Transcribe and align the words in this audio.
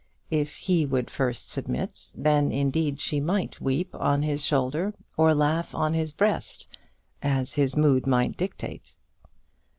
If 0.31 0.55
he 0.55 0.83
would 0.83 1.11
first 1.11 1.51
submit, 1.51 2.11
then, 2.17 2.51
indeed, 2.51 2.99
she 2.99 3.19
might 3.19 3.61
weep 3.61 3.93
on 3.93 4.23
his 4.23 4.43
shoulder 4.43 4.95
or 5.15 5.35
laugh 5.35 5.75
on 5.75 5.93
his 5.93 6.11
breast, 6.11 6.67
as 7.21 7.53
his 7.53 7.75
mood 7.77 8.07
might 8.07 8.35
dictate. 8.35 8.95